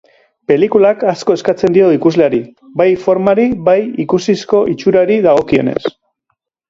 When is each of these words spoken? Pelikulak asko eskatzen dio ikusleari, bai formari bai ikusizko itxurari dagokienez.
Pelikulak 0.51 1.03
asko 1.09 1.35
eskatzen 1.39 1.75
dio 1.75 1.91
ikusleari, 1.97 2.39
bai 2.81 2.89
formari 3.03 3.47
bai 3.71 3.79
ikusizko 4.05 4.63
itxurari 4.73 5.19
dagokienez. 5.27 5.81